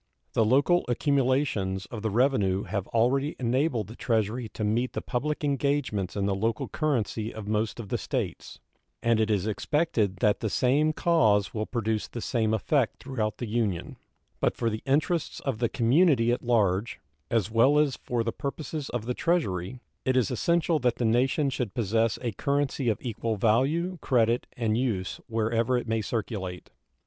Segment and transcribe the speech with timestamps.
[0.33, 5.43] The local accumulations of the revenue have already enabled the Treasury to meet the public
[5.43, 8.57] engagements in the local currency of most of the States,
[9.03, 13.45] and it is expected that the same cause will produce the same effect throughout the
[13.45, 13.95] Union;
[14.39, 16.99] but for the interests of the community at large,
[17.29, 21.47] as well as for the purposes of the Treasury, it is essential that the nation
[21.51, 26.71] should possess a currency of equal value, credit, and use wherever it may circulate.